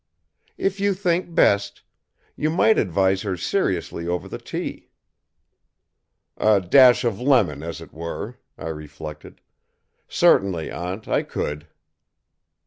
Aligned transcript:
"If 0.57 0.79
you 0.79 0.95
think 0.95 1.35
best. 1.35 1.83
You 2.35 2.49
might 2.49 2.79
advise 2.79 3.21
her 3.21 3.37
seriously 3.37 4.07
over 4.07 4.27
the 4.27 4.39
tea." 4.39 4.89
"A 6.37 6.59
dash 6.59 7.03
of 7.03 7.21
lemon, 7.21 7.61
as 7.61 7.81
it 7.81 7.93
were," 7.93 8.39
I 8.57 8.69
reflected. 8.69 9.41
"Certainly, 10.07 10.71
Aunt, 10.71 11.07
I 11.07 11.21
could." 11.21 11.67